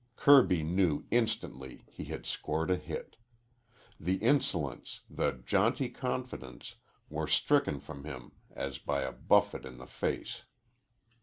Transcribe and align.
Kirby 0.15 0.63
knew 0.63 1.05
instantly 1.11 1.83
he 1.87 2.05
had 2.05 2.25
scored 2.25 2.71
a 2.71 2.75
hit. 2.75 3.17
The 3.99 4.15
insolence, 4.15 5.01
the 5.07 5.31
jaunty 5.45 5.89
confidence, 5.89 6.77
were 7.07 7.27
stricken 7.27 7.79
from 7.79 8.03
him 8.03 8.31
as 8.49 8.79
by 8.79 9.03
a 9.03 9.11
buffet 9.11 9.63
in 9.63 9.77
the 9.77 9.85
face. 9.85 10.41